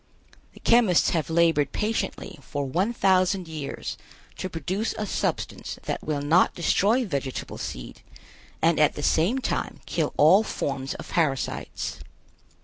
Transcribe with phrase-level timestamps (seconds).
[0.53, 3.99] The chemists have labored patiently for one thousand years
[4.39, 8.01] to produce a substance that will not destroy vegetable seed
[8.63, 11.99] and at the same time kill all forms of parasites.